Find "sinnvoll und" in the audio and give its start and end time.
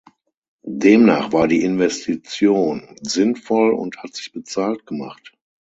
3.01-3.97